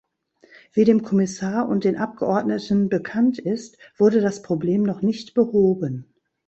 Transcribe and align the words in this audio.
Wie 0.73 0.83
dem 0.83 1.03
Kommissar 1.03 1.69
und 1.69 1.83
den 1.83 1.95
Abgeordneten 1.95 2.89
bekannt 2.89 3.37
ist, 3.37 3.77
wurde 3.99 4.19
das 4.19 4.41
Problem 4.41 4.81
noch 4.81 5.03
nicht 5.03 5.35
behoben. 5.35 6.11